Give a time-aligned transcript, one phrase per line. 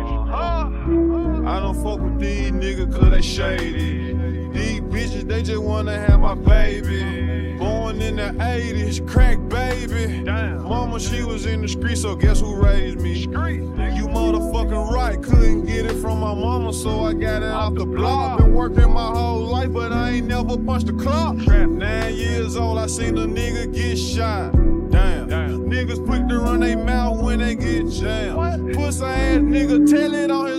[0.00, 1.48] Uh-huh.
[1.48, 4.12] I don't fuck with these niggas cause they shady.
[4.52, 7.56] These bitches, they just wanna have my baby.
[7.58, 10.22] Born in the 80s, crack baby.
[10.24, 13.26] Mama, she was in the street, so guess who raised me?
[16.34, 18.38] My mama, so I got it off the block.
[18.38, 21.36] Been working my whole life, but I ain't never punched a clock.
[21.36, 24.52] Nine years old, I seen a nigga get shot.
[24.90, 25.28] Damn.
[25.28, 25.70] Damn.
[25.70, 28.74] Niggas quick to run they mouth when they get jammed.
[28.74, 30.49] Pussy ass nigga tell it on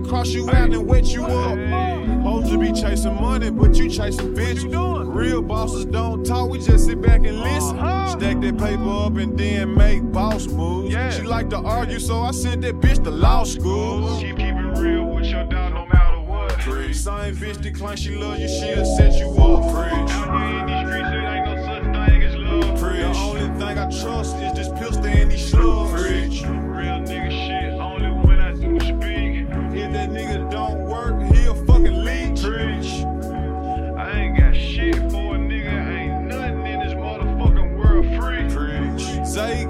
[0.00, 1.58] cross you out and wet you up.
[2.08, 4.64] Supposed to be chasing money, but you chasing bitches.
[4.64, 5.08] you doing?
[5.08, 7.78] Real bosses don't talk, we just sit back and listen.
[7.78, 8.18] Uh-huh.
[8.18, 10.94] Stack that paper up and then make boss moves.
[11.14, 14.18] She like to argue, so I sent that bitch to law school.
[14.18, 16.52] She keep it real with your dog no matter what.
[16.94, 19.62] Same bitch claim she love you, she'll set you up.
[19.72, 20.10] Preach.
[20.10, 22.80] Out here in these streets, it ain't no such thing as love.
[22.80, 23.00] Preach.
[23.00, 25.87] The only thing I trust is this pistol and these slugs.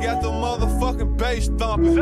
[0.03, 1.97] Got the motherfucking bass thumping.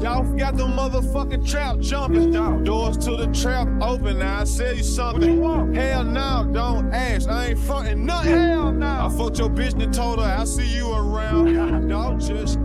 [0.00, 2.32] Y'all got the motherfucking trap jumping.
[2.64, 4.18] Doors to the trap open.
[4.18, 5.42] Now I sell you something.
[5.42, 5.72] You?
[5.72, 7.28] Hell no, don't ask.
[7.28, 8.32] I ain't frontin' nothing.
[8.32, 8.86] hell no.
[8.86, 11.88] I fucked your bitch and told her I see you around.
[11.88, 12.61] Dog just